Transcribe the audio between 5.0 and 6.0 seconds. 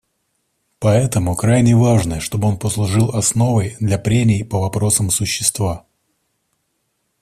существа.